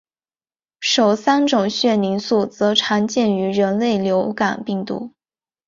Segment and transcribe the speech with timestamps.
[0.79, 5.13] 首三种血凝素则常见于人类流感病毒。